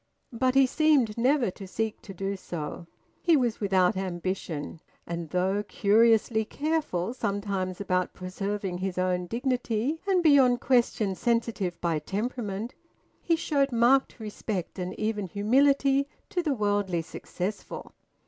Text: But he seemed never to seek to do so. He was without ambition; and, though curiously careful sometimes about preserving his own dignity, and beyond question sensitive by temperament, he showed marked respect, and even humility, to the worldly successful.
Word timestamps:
But 0.33 0.55
he 0.55 0.65
seemed 0.65 1.15
never 1.15 1.51
to 1.51 1.67
seek 1.67 2.01
to 2.01 2.11
do 2.11 2.35
so. 2.35 2.87
He 3.21 3.37
was 3.37 3.59
without 3.61 3.95
ambition; 3.95 4.79
and, 5.05 5.29
though 5.29 5.61
curiously 5.61 6.43
careful 6.43 7.13
sometimes 7.13 7.79
about 7.79 8.15
preserving 8.15 8.79
his 8.79 8.97
own 8.97 9.27
dignity, 9.27 10.01
and 10.07 10.23
beyond 10.23 10.59
question 10.59 11.13
sensitive 11.13 11.79
by 11.81 11.99
temperament, 11.99 12.73
he 13.21 13.35
showed 13.35 13.71
marked 13.71 14.19
respect, 14.19 14.79
and 14.79 14.99
even 14.99 15.27
humility, 15.27 16.07
to 16.31 16.41
the 16.41 16.55
worldly 16.55 17.03
successful. 17.03 17.91